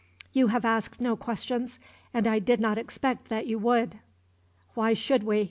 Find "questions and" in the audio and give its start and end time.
1.15-2.25